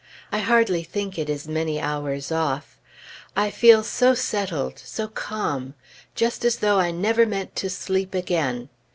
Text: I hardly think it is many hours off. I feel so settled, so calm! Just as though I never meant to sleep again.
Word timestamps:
I 0.31 0.39
hardly 0.39 0.81
think 0.81 1.19
it 1.19 1.29
is 1.29 1.47
many 1.47 1.79
hours 1.79 2.31
off. 2.31 2.79
I 3.35 3.51
feel 3.51 3.83
so 3.83 4.15
settled, 4.15 4.79
so 4.79 5.07
calm! 5.07 5.75
Just 6.15 6.43
as 6.43 6.55
though 6.55 6.79
I 6.79 6.89
never 6.89 7.27
meant 7.27 7.55
to 7.57 7.69
sleep 7.69 8.15
again. 8.15 8.69